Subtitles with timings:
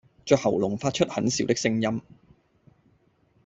[0.25, 2.01] 在喉嚨發出很小的聲音